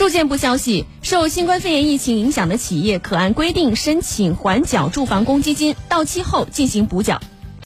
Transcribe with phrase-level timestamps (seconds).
[0.00, 0.86] 住建部消息。
[1.02, 7.20] 受新冠肺炎疫情影响的企业可按规定申请缓缴住房公积金到期后进行补缴。